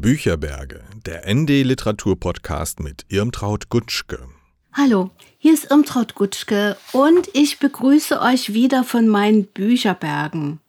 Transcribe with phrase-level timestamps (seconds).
[0.00, 4.28] Bücherberge, der ND Literatur Podcast mit Irmtraut Gutschke.
[4.72, 10.60] Hallo, hier ist Irmtraut Gutschke und ich begrüße euch wieder von meinen Bücherbergen.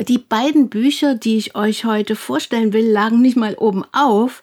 [0.00, 4.42] Die beiden Bücher, die ich euch heute vorstellen will, lagen nicht mal oben auf,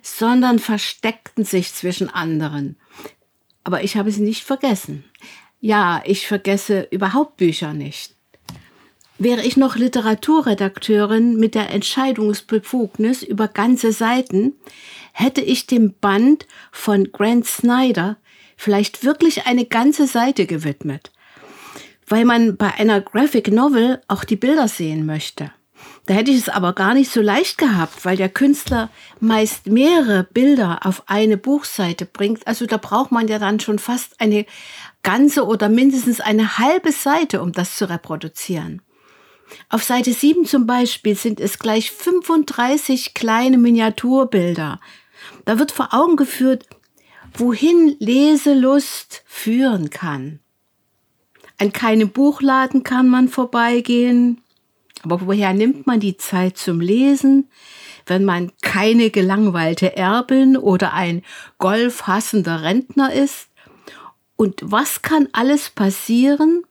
[0.00, 2.76] sondern versteckten sich zwischen anderen.
[3.64, 5.04] Aber ich habe sie nicht vergessen.
[5.60, 8.14] Ja, ich vergesse überhaupt Bücher nicht.
[9.22, 14.54] Wäre ich noch Literaturredakteurin mit der Entscheidungsbefugnis über ganze Seiten,
[15.12, 18.16] hätte ich dem Band von Grant Snyder
[18.56, 21.12] vielleicht wirklich eine ganze Seite gewidmet,
[22.06, 25.52] weil man bei einer Graphic Novel auch die Bilder sehen möchte.
[26.06, 28.88] Da hätte ich es aber gar nicht so leicht gehabt, weil der Künstler
[29.20, 32.46] meist mehrere Bilder auf eine Buchseite bringt.
[32.46, 34.46] Also da braucht man ja dann schon fast eine
[35.02, 38.80] ganze oder mindestens eine halbe Seite, um das zu reproduzieren.
[39.68, 44.80] Auf Seite 7 zum Beispiel sind es gleich 35 kleine Miniaturbilder.
[45.44, 46.66] Da wird vor Augen geführt,
[47.34, 50.40] wohin Leselust führen kann.
[51.58, 54.40] An keinem Buchladen kann man vorbeigehen.
[55.02, 57.50] Aber woher nimmt man die Zeit zum Lesen,
[58.06, 61.22] wenn man keine gelangweilte Erbin oder ein
[61.58, 63.48] golfhassender Rentner ist?
[64.36, 66.64] Und was kann alles passieren,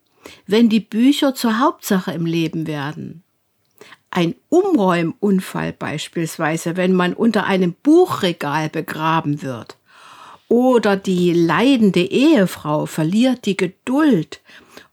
[0.46, 3.22] wenn die Bücher zur Hauptsache im Leben werden.
[4.10, 9.76] Ein Umräumunfall beispielsweise, wenn man unter einem Buchregal begraben wird.
[10.48, 14.40] Oder die leidende Ehefrau verliert die Geduld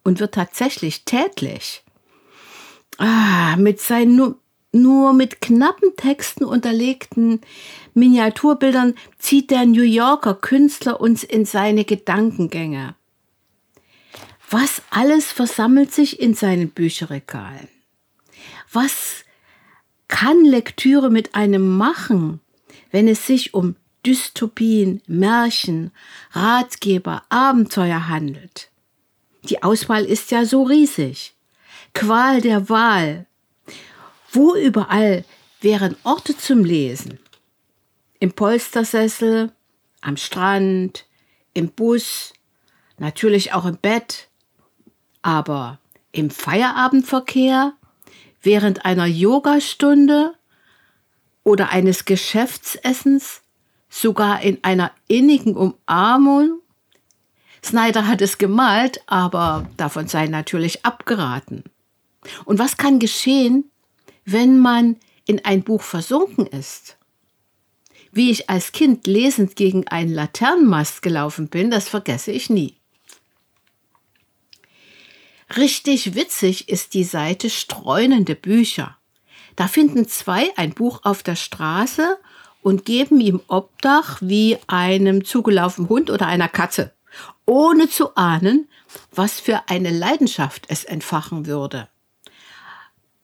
[0.03, 1.83] und wird tatsächlich tätlich.
[2.99, 4.35] Ah, mit seinen nur,
[4.71, 7.41] nur mit knappen Texten unterlegten
[7.95, 12.93] Miniaturbildern zieht der New Yorker Künstler uns in seine Gedankengänge.
[14.49, 17.67] Was alles versammelt sich in seinen Bücherregalen?
[18.71, 19.25] Was
[20.07, 22.39] kann Lektüre mit einem machen,
[22.91, 23.75] wenn es sich um
[24.05, 25.91] Dystopien, Märchen,
[26.31, 28.69] Ratgeber, Abenteuer handelt?
[29.43, 31.35] Die Auswahl ist ja so riesig.
[31.93, 33.25] Qual der Wahl.
[34.31, 35.25] Wo überall
[35.59, 37.19] wären Orte zum Lesen?
[38.19, 39.51] Im Polstersessel,
[39.99, 41.05] am Strand,
[41.53, 42.33] im Bus,
[42.97, 44.26] natürlich auch im Bett,
[45.21, 45.79] aber
[46.11, 47.73] im Feierabendverkehr,
[48.41, 50.33] während einer Yogastunde
[51.43, 53.41] oder eines Geschäftsessens,
[53.89, 56.59] sogar in einer innigen Umarmung.
[57.63, 61.63] Snyder hat es gemalt, aber davon sei natürlich abgeraten.
[62.45, 63.71] Und was kann geschehen,
[64.25, 66.97] wenn man in ein Buch versunken ist?
[68.11, 72.77] Wie ich als Kind lesend gegen einen Laternenmast gelaufen bin, das vergesse ich nie.
[75.55, 78.97] Richtig witzig ist die Seite Streunende Bücher.
[79.55, 82.17] Da finden zwei ein Buch auf der Straße
[82.61, 86.93] und geben ihm Obdach wie einem zugelaufenen Hund oder einer Katze,
[87.45, 88.67] ohne zu ahnen,
[89.11, 91.87] was für eine Leidenschaft es entfachen würde.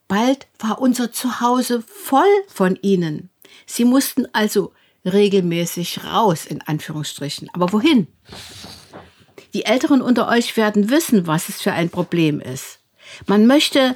[0.07, 3.29] Bald war unser Zuhause voll von ihnen.
[3.65, 4.73] Sie mussten also
[5.05, 7.49] regelmäßig raus, in Anführungsstrichen.
[7.53, 8.07] Aber wohin?
[9.53, 12.79] Die Älteren unter euch werden wissen, was es für ein Problem ist.
[13.27, 13.95] Man möchte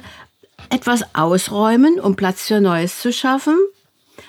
[0.70, 3.58] etwas ausräumen, um Platz für Neues zu schaffen,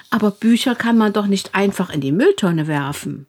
[0.10, 3.28] aber Bücher kann man doch nicht einfach in die Mülltonne werfen.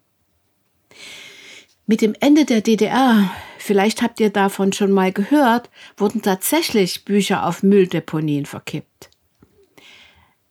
[1.86, 7.46] Mit dem Ende der DDR, vielleicht habt ihr davon schon mal gehört, wurden tatsächlich Bücher
[7.46, 9.10] auf Mülldeponien verkippt.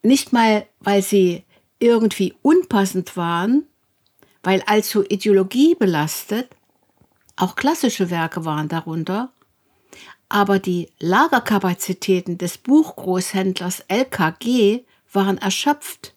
[0.04, 1.44] Nicht mal, weil sie
[1.80, 3.64] irgendwie unpassend waren,
[4.44, 6.50] weil allzu ideologiebelastet,
[7.40, 9.32] auch klassische Werke waren darunter.
[10.28, 16.14] Aber die Lagerkapazitäten des Buchgroßhändlers LKG waren erschöpft,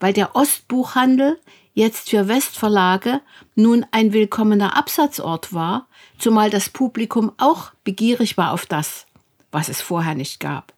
[0.00, 1.38] weil der Ostbuchhandel
[1.72, 3.20] jetzt für Westverlage
[3.54, 5.86] nun ein willkommener Absatzort war,
[6.18, 9.06] zumal das Publikum auch begierig war auf das,
[9.52, 10.72] was es vorher nicht gab.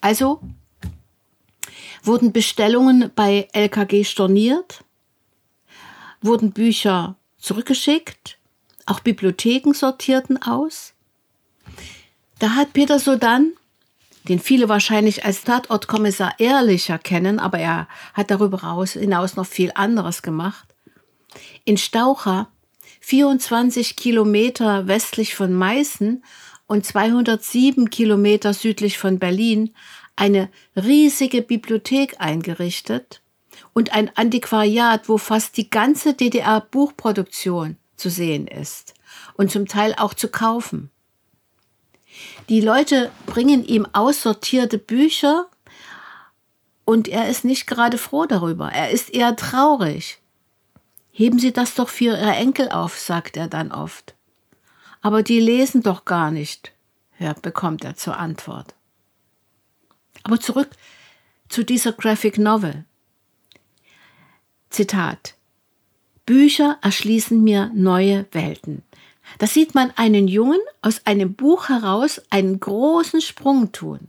[0.00, 0.40] Also
[2.02, 4.82] wurden Bestellungen bei LKG storniert,
[6.22, 8.38] wurden Bücher zurückgeschickt
[8.86, 10.94] auch Bibliotheken sortierten aus.
[12.38, 13.52] Da hat Peter Sodan,
[14.28, 20.22] den viele wahrscheinlich als Tatortkommissar ehrlicher kennen, aber er hat darüber hinaus noch viel anderes
[20.22, 20.74] gemacht,
[21.64, 22.48] in Staucha,
[23.00, 26.24] 24 Kilometer westlich von Meißen
[26.66, 29.74] und 207 Kilometer südlich von Berlin,
[30.16, 33.20] eine riesige Bibliothek eingerichtet
[33.74, 38.94] und ein Antiquariat, wo fast die ganze DDR-Buchproduktion zu sehen ist
[39.34, 40.90] und zum Teil auch zu kaufen.
[42.48, 45.46] Die Leute bringen ihm aussortierte Bücher
[46.84, 50.18] Und er ist nicht gerade froh darüber, er ist eher traurig.
[51.10, 54.14] Heben Sie das doch für Ihre Enkel auf, sagt er dann oft.
[55.00, 56.72] Aber die lesen doch gar nicht,
[57.40, 58.74] bekommt er zur Antwort.
[60.24, 60.70] Aber zurück
[61.48, 62.84] zu dieser Graphic Novel.
[64.70, 65.34] Zitat.
[66.26, 68.82] Bücher erschließen mir neue Welten.
[69.38, 74.08] Da sieht man einen Jungen aus einem Buch heraus einen großen Sprung tun.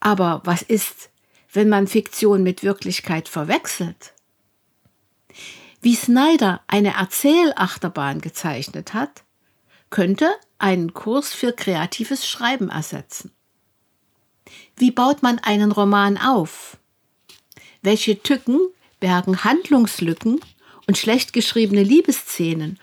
[0.00, 1.10] Aber was ist,
[1.52, 4.14] wenn man Fiktion mit Wirklichkeit verwechselt?
[5.82, 9.24] Wie Snyder eine Erzählachterbahn gezeichnet hat,
[9.90, 13.32] könnte einen Kurs für kreatives Schreiben ersetzen.
[14.76, 16.76] Wie baut man einen Roman auf?
[17.82, 18.58] Welche Tücken
[19.00, 20.40] bergen Handlungslücken
[20.86, 22.78] und schlecht geschriebene Liebesszenen?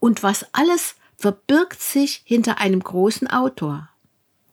[0.00, 3.88] Und was alles verbirgt sich hinter einem großen Autor?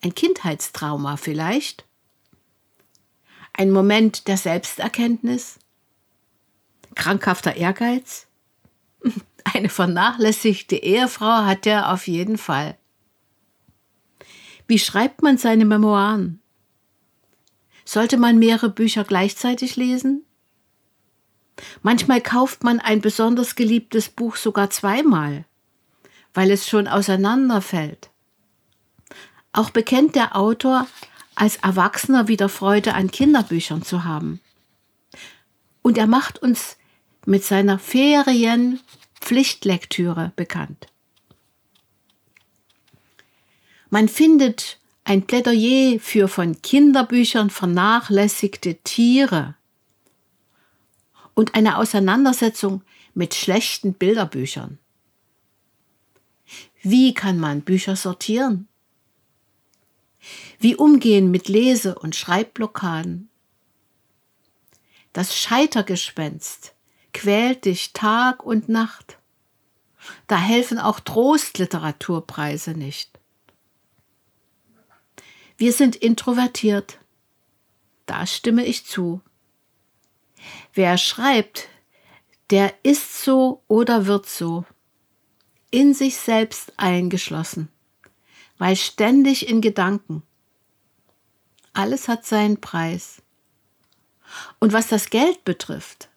[0.03, 1.85] Ein Kindheitstrauma vielleicht?
[3.53, 5.59] Ein Moment der Selbsterkenntnis?
[6.95, 8.27] Krankhafter Ehrgeiz?
[9.44, 12.77] Eine vernachlässigte Ehefrau hat er auf jeden Fall.
[14.67, 16.41] Wie schreibt man seine Memoiren?
[17.85, 20.25] Sollte man mehrere Bücher gleichzeitig lesen?
[21.81, 25.46] Manchmal kauft man ein besonders geliebtes Buch sogar zweimal,
[26.34, 28.10] weil es schon auseinanderfällt.
[29.54, 30.88] Auch bekennt der Autor,
[31.36, 34.40] als Erwachsener wieder Freude an Kinderbüchern zu haben.
[35.81, 36.78] Und er macht uns
[37.25, 40.88] mit seiner Ferien-Pflichtlektüre bekannt.
[43.90, 49.56] Man findet ein Plädoyer für von Kinderbüchern vernachlässigte Tiere
[51.36, 52.82] und eine Auseinandersetzung
[53.14, 54.80] mit schlechten Bilderbüchern.
[56.82, 58.68] Wie kann man Bücher sortieren?
[60.60, 63.30] Wie umgehen mit Lese- und Schreibblockaden?
[65.14, 66.74] Das Scheitergespenst
[67.14, 69.18] quält dich Tag und Nacht.
[70.28, 73.20] Da helfen auch Trostliteraturpreise nicht.
[75.58, 77.00] Wir sind introvertiert.
[78.06, 79.22] Da stimme ich zu.
[80.75, 81.69] Wer schreibt,
[82.50, 84.66] der ist so oder wird so,
[85.72, 87.69] in sich selbst eingeschlossen,
[88.57, 90.22] weil ständig in Gedanken.
[91.72, 93.22] Alles hat seinen Preis.
[94.60, 96.10] Und was das Geld betrifft,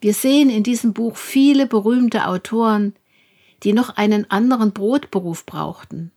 [0.00, 2.96] wir sehen in diesem Buch viele berühmte Autoren,
[3.62, 6.10] die noch einen anderen Brotberuf brauchten.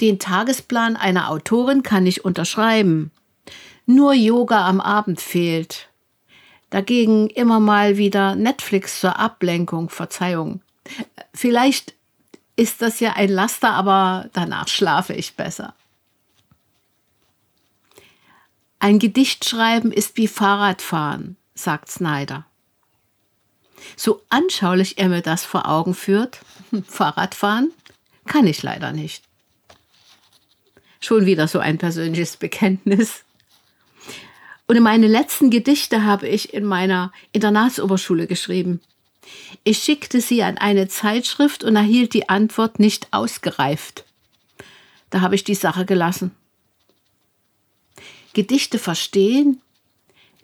[0.00, 3.10] Den Tagesplan einer Autorin kann ich unterschreiben.
[3.86, 5.88] Nur Yoga am Abend fehlt.
[6.70, 10.62] Dagegen immer mal wieder Netflix zur Ablenkung, Verzeihung.
[11.34, 11.94] Vielleicht
[12.56, 15.74] ist das ja ein Laster, aber danach schlafe ich besser.
[18.78, 22.46] Ein Gedicht schreiben ist wie Fahrradfahren, sagt Snyder.
[23.96, 26.40] So anschaulich er mir das vor Augen führt,
[26.88, 27.72] Fahrradfahren
[28.26, 29.24] kann ich leider nicht.
[31.00, 33.24] Schon wieder so ein persönliches Bekenntnis.
[34.66, 38.80] Und meine letzten Gedichte habe ich in meiner Internatsoberschule geschrieben.
[39.64, 44.04] Ich schickte sie an eine Zeitschrift und erhielt die Antwort nicht ausgereift.
[45.10, 46.32] Da habe ich die Sache gelassen.
[48.32, 49.60] Gedichte verstehen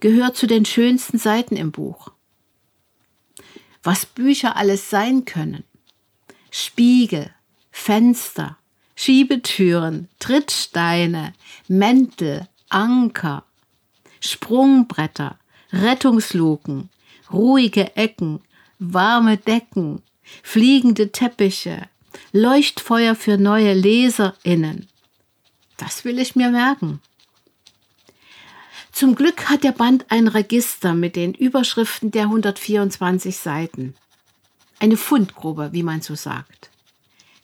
[0.00, 2.12] gehört zu den schönsten Seiten im Buch.
[3.82, 5.64] Was Bücher alles sein können.
[6.50, 7.30] Spiegel,
[7.70, 8.58] Fenster,
[8.94, 11.32] Schiebetüren, Trittsteine,
[11.68, 13.44] Mäntel, Anker,
[14.20, 15.38] Sprungbretter,
[15.72, 16.88] Rettungsluken,
[17.32, 18.40] ruhige Ecken,
[18.78, 20.02] warme Decken,
[20.42, 21.88] fliegende Teppiche,
[22.32, 24.88] Leuchtfeuer für neue Leserinnen.
[25.76, 27.00] Das will ich mir merken.
[28.92, 33.94] Zum Glück hat der Band ein Register mit den Überschriften der 124 Seiten.
[34.80, 36.70] Eine Fundgrube, wie man so sagt.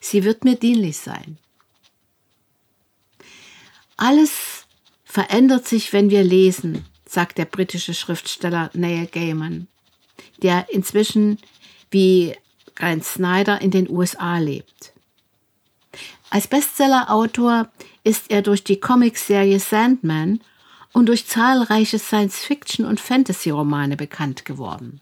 [0.01, 1.39] Sie wird mir dienlich sein.
[3.97, 4.64] Alles
[5.15, 9.69] verändert sich, wenn wir lesen, sagt der britische Schriftsteller Neil Gaiman,
[10.43, 11.39] der inzwischen
[11.93, 12.35] wie
[12.75, 14.93] Grant Snyder in den USA lebt.
[16.31, 17.69] Als Bestsellerautor
[18.03, 20.41] ist er durch die Comicserie Sandman
[20.93, 25.01] und durch zahlreiche Science-Fiction- und Fantasy-Romane bekannt geworden,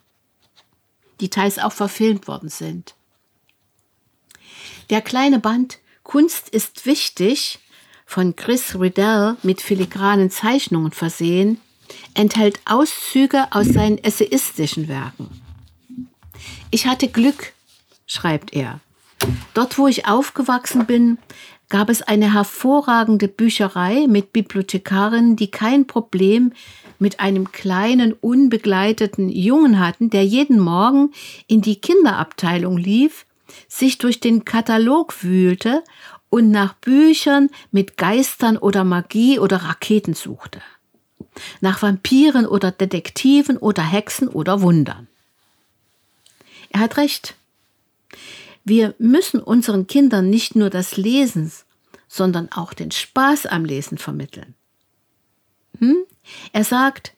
[1.23, 2.95] die teils auch verfilmt worden sind.
[4.91, 7.61] Der kleine Band Kunst ist wichtig
[8.07, 11.61] von Chris Riddell mit filigranen Zeichnungen versehen,
[12.15, 15.29] enthält Auszüge aus seinen essayistischen Werken.
[16.71, 17.53] Ich hatte Glück,
[18.07, 18.81] schreibt er.
[19.55, 21.19] Dort, wo ich aufgewachsen bin,
[21.69, 26.53] gab es eine hervorragende Bücherei mit Bibliothekarinnen, die kein Problem
[26.99, 31.13] mit einem kleinen, unbegleiteten Jungen hatten, der jeden Morgen
[31.47, 33.25] in die Kinderabteilung lief,
[33.69, 35.83] sich durch den Katalog wühlte
[36.33, 40.63] und nach Büchern mit Geistern oder Magie oder Raketen suchte.
[41.61, 45.09] Nach Vampiren oder Detektiven oder Hexen oder Wundern.
[46.71, 47.35] Er hat recht.
[48.65, 51.53] Wir müssen unseren Kindern nicht nur das Lesen,
[52.09, 54.55] sondern auch den Spaß am Lesen vermitteln.
[55.81, 55.99] Hm?
[56.55, 57.13] Er sagt,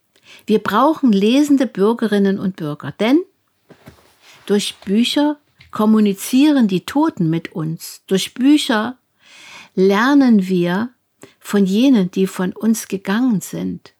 [0.44, 3.20] wir brauchen lesende Bürgerinnen und Bürger, denn
[4.46, 5.38] durch Bücher
[5.70, 8.02] kommunizieren die Toten mit uns.
[8.08, 8.98] Durch Bücher
[9.74, 10.90] lernen wir
[11.40, 13.94] von jenen, die von uns gegangen sind,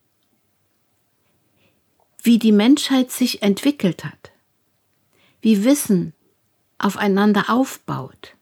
[2.23, 4.33] wie die Menschheit sich entwickelt hat,
[5.41, 6.15] wie Wissen
[6.79, 8.35] aufeinander aufbaut.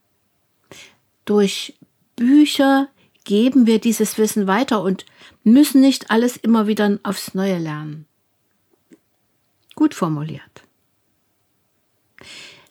[1.25, 1.75] Durch
[2.17, 2.89] Bücher
[3.25, 5.07] geben wir dieses Wissen weiter und
[5.45, 8.07] müssen nicht alles immer wieder aufs Neue lernen.
[9.75, 10.63] Gut formuliert.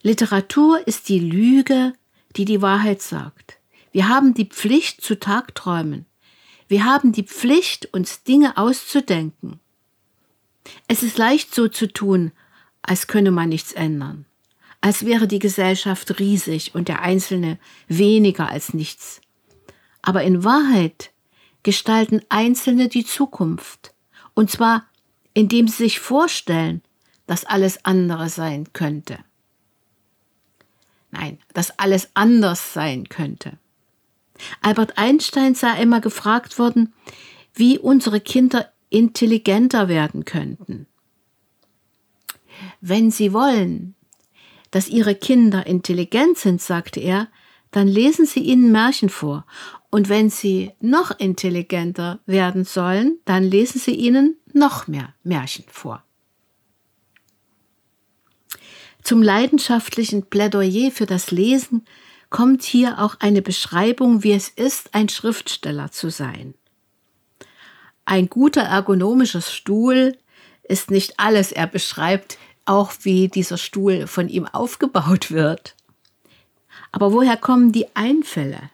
[0.01, 1.93] Literatur ist die Lüge,
[2.35, 3.60] die die Wahrheit sagt.
[3.91, 6.05] Wir haben die Pflicht zu Tagträumen.
[6.67, 9.59] Wir haben die Pflicht, uns Dinge auszudenken.
[10.87, 12.31] Es ist leicht so zu tun,
[12.81, 14.25] als könne man nichts ändern,
[14.79, 19.21] als wäre die Gesellschaft riesig und der Einzelne weniger als nichts.
[20.01, 21.11] Aber in Wahrheit
[21.63, 23.93] gestalten Einzelne die Zukunft,
[24.33, 24.85] und zwar
[25.33, 26.81] indem sie sich vorstellen,
[27.27, 29.19] dass alles andere sein könnte.
[31.11, 33.57] Nein, dass alles anders sein könnte.
[34.61, 36.93] Albert Einstein sei immer gefragt worden,
[37.53, 40.87] wie unsere Kinder intelligenter werden könnten.
[42.79, 43.95] Wenn Sie wollen,
[44.71, 47.27] dass Ihre Kinder intelligent sind, sagte er,
[47.71, 49.45] dann lesen Sie ihnen Märchen vor.
[49.89, 56.03] Und wenn sie noch intelligenter werden sollen, dann lesen Sie ihnen noch mehr Märchen vor.
[59.03, 61.85] Zum leidenschaftlichen Plädoyer für das Lesen
[62.31, 66.55] kommt hier auch eine Beschreibung, wie es ist, ein Schriftsteller zu sein.
[68.05, 70.17] Ein guter ergonomischer Stuhl
[70.63, 71.51] ist nicht alles.
[71.51, 75.75] Er beschreibt auch, wie dieser Stuhl von ihm aufgebaut wird.
[76.91, 78.71] Aber woher kommen die Einfälle?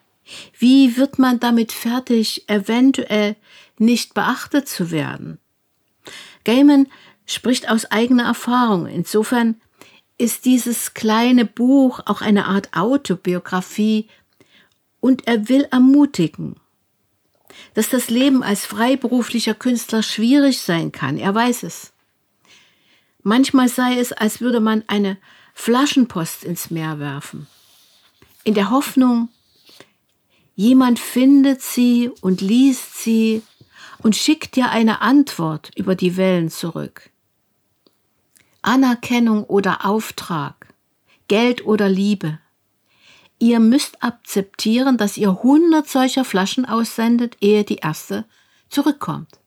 [0.57, 3.35] Wie wird man damit fertig, eventuell
[3.77, 5.39] nicht beachtet zu werden?
[6.43, 6.87] Gaiman
[7.25, 8.87] spricht aus eigener Erfahrung.
[8.87, 9.59] Insofern
[10.17, 14.07] ist dieses kleine Buch auch eine Art Autobiografie
[14.99, 16.55] und er will ermutigen,
[17.73, 21.17] dass das Leben als freiberuflicher Künstler schwierig sein kann.
[21.17, 21.93] Er weiß es.
[23.23, 25.17] Manchmal sei es, als würde man eine
[25.53, 27.47] Flaschenpost ins Meer werfen
[28.47, 29.27] in der Hoffnung,
[30.55, 33.41] jemand findet sie und liest sie
[34.01, 37.09] und schickt dir eine Antwort über die Wellen zurück.
[38.61, 40.73] Anerkennung oder Auftrag,
[41.27, 42.39] Geld oder Liebe.
[43.39, 48.25] Ihr müsst akzeptieren, dass ihr hundert solcher Flaschen aussendet, ehe die erste
[48.69, 49.39] zurückkommt.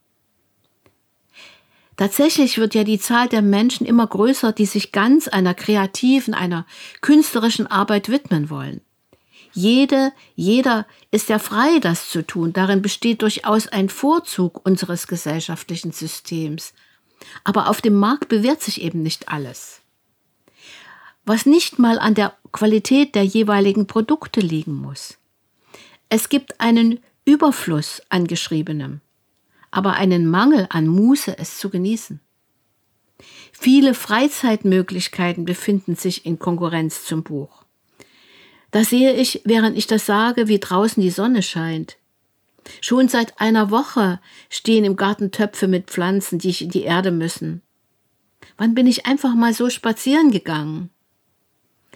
[1.97, 6.65] Tatsächlich wird ja die Zahl der Menschen immer größer, die sich ganz einer kreativen, einer
[7.03, 8.81] künstlerischen Arbeit widmen wollen.
[9.53, 12.53] Jede, jeder ist ja frei, das zu tun.
[12.53, 16.73] Darin besteht durchaus ein Vorzug unseres gesellschaftlichen Systems.
[17.45, 19.81] Aber auf dem Markt bewährt sich eben nicht alles.
[21.25, 25.19] Was nicht mal an der Qualität der jeweiligen Produkte liegen muss.
[26.09, 29.01] Es gibt einen Überfluss an Geschriebenem,
[29.71, 32.21] aber einen Mangel an Muße, es zu genießen.
[33.53, 37.65] Viele Freizeitmöglichkeiten befinden sich in Konkurrenz zum Buch.
[38.71, 41.97] Da sehe ich, während ich das sage, wie draußen die Sonne scheint.
[42.81, 47.11] Schon seit einer Woche stehen im Garten Töpfe mit Pflanzen, die ich in die Erde
[47.11, 47.63] müssen.
[48.57, 50.91] Wann bin ich einfach mal so spazieren gegangen?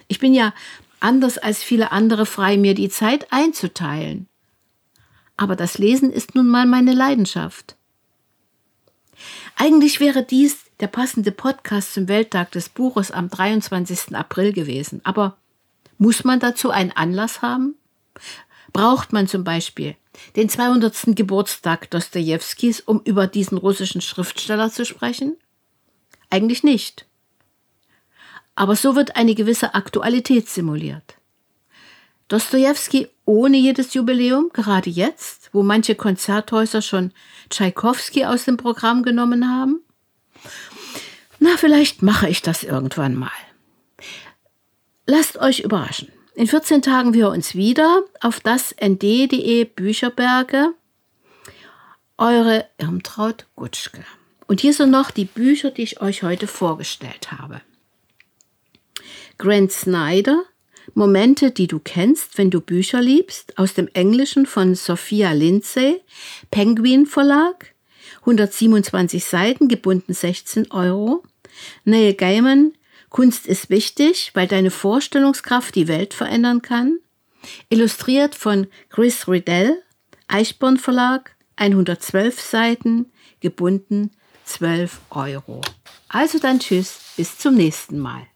[0.07, 0.53] Ich bin ja
[0.99, 4.27] anders als viele andere frei, mir die Zeit einzuteilen.
[5.37, 7.75] Aber das Lesen ist nun mal meine Leidenschaft.
[9.55, 14.15] Eigentlich wäre dies der passende Podcast zum Welttag des Buches am 23.
[14.15, 15.37] April gewesen, aber
[15.97, 17.75] muss man dazu einen Anlass haben?
[18.73, 19.95] Braucht man zum Beispiel
[20.35, 21.15] den 200.
[21.15, 25.37] Geburtstag Dostojewskis, um über diesen russischen Schriftsteller zu sprechen?
[26.29, 27.05] Eigentlich nicht.
[28.55, 31.15] Aber so wird eine gewisse Aktualität simuliert.
[32.27, 37.11] Dostojewski ohne jedes Jubiläum, gerade jetzt, wo manche Konzerthäuser schon
[37.49, 39.81] Tschaikowski aus dem Programm genommen haben?
[41.39, 43.29] Na, vielleicht mache ich das irgendwann mal.
[45.05, 46.09] Lasst euch überraschen.
[46.37, 50.73] In 14 Tagen wir uns wieder auf das nd.de Bücherberge.
[52.17, 54.03] Eure Irmtraut Gutschke.
[54.45, 57.61] Und hier sind noch die Bücher, die ich euch heute vorgestellt habe.
[59.37, 60.43] Grant Snyder,
[60.93, 66.01] Momente, die du kennst, wenn du Bücher liebst, aus dem Englischen von Sophia Lindsay,
[66.51, 67.73] Penguin Verlag,
[68.21, 71.23] 127 Seiten, gebunden 16 Euro.
[71.85, 72.73] Neil Gaiman,
[73.15, 76.99] Kunst ist wichtig, weil deine Vorstellungskraft die Welt verändern kann.
[77.69, 79.81] Illustriert von Chris Riddell,
[80.27, 84.11] Eichborn Verlag, 112 Seiten, gebunden
[84.43, 85.61] 12 Euro.
[86.09, 88.27] Also dann tschüss, bis zum nächsten Mal.